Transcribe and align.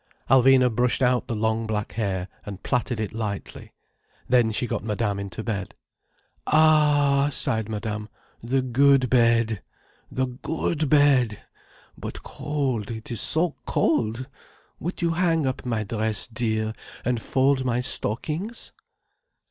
Alvina 0.31 0.75
brushed 0.75 1.03
out 1.03 1.27
the 1.27 1.35
long 1.35 1.67
black 1.67 1.91
hair, 1.91 2.27
and 2.43 2.63
plaited 2.63 2.99
it 2.99 3.13
lightly. 3.13 3.71
Then 4.27 4.51
she 4.51 4.65
got 4.65 4.83
Madame 4.83 5.19
into 5.19 5.43
bed. 5.43 5.75
"Ah," 6.47 7.29
sighed 7.31 7.69
Madame, 7.69 8.09
"the 8.41 8.63
good 8.63 9.11
bed! 9.11 9.61
The 10.11 10.25
good 10.25 10.89
bed! 10.89 11.43
But 11.95 12.23
cold—it 12.23 13.11
is 13.11 13.21
so 13.21 13.55
cold. 13.67 14.25
Would 14.79 15.03
you 15.03 15.11
hang 15.11 15.45
up 15.45 15.67
my 15.67 15.83
dress, 15.83 16.27
dear, 16.27 16.73
and 17.05 17.21
fold 17.21 17.63
my 17.63 17.79
stockings?" 17.79 18.73